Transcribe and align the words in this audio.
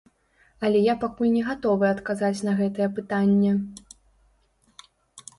Але 0.67 0.79
я 0.83 0.93
пакуль 1.01 1.27
не 1.33 1.43
гатовы 1.49 1.85
адказаць 1.95 2.45
на 2.47 2.53
гэтае 2.61 2.87
пытанне. 3.01 3.51